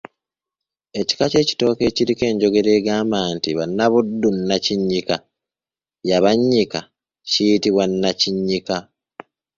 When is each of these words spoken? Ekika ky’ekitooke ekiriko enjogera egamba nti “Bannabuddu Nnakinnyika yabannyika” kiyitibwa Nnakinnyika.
Ekika 0.99 1.25
ky’ekitooke 1.31 1.83
ekiriko 1.89 2.23
enjogera 2.31 2.71
egamba 2.79 3.17
nti 3.35 3.49
“Bannabuddu 3.57 4.29
Nnakinnyika 4.35 5.15
yabannyika” 6.09 6.79
kiyitibwa 7.29 7.83
Nnakinnyika. 7.87 8.75